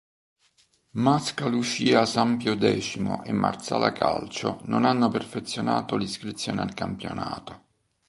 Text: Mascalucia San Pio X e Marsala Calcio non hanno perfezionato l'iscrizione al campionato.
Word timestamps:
Mascalucia 0.93 2.07
San 2.07 2.37
Pio 2.37 2.57
X 2.57 3.19
e 3.23 3.31
Marsala 3.33 3.91
Calcio 3.91 4.59
non 4.63 4.83
hanno 4.85 5.09
perfezionato 5.09 5.95
l'iscrizione 5.95 6.61
al 6.61 6.73
campionato. 6.73 7.65